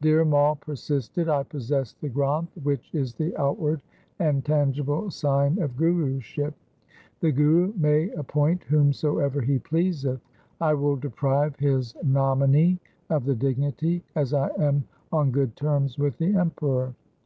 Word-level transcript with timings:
Dhir 0.00 0.26
Mai 0.26 0.54
persisted,' 0.58 1.28
I 1.28 1.42
possess 1.42 1.92
the 1.92 2.08
Granth, 2.08 2.48
which 2.62 2.94
is 2.94 3.12
the 3.12 3.36
outward 3.36 3.82
and 4.18 4.42
tangible 4.42 5.10
sign 5.10 5.58
of 5.58 5.76
Guruship. 5.76 6.54
The 7.20 7.30
Guru 7.30 7.74
may 7.76 8.08
appoint 8.12 8.64
whomsoever 8.64 9.42
he 9.42 9.58
pleaseth. 9.58 10.22
I 10.62 10.72
will 10.72 10.96
deprive 10.96 11.56
his 11.56 11.94
nominee 12.02 12.80
of 13.10 13.26
the 13.26 13.34
dignity, 13.34 14.02
as 14.14 14.32
I 14.32 14.48
am 14.58 14.84
on 15.12 15.30
good 15.30 15.54
terms 15.56 15.98
with 15.98 16.16
the 16.16 16.34
Emperor. 16.36 16.94